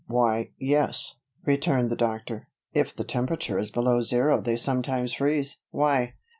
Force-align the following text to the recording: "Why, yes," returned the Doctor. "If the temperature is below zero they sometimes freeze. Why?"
"Why, 0.07 0.49
yes," 0.57 1.13
returned 1.45 1.91
the 1.91 1.95
Doctor. 1.95 2.47
"If 2.73 2.95
the 2.95 3.03
temperature 3.03 3.59
is 3.59 3.69
below 3.69 4.01
zero 4.01 4.41
they 4.41 4.57
sometimes 4.57 5.13
freeze. 5.13 5.57
Why?" 5.69 6.15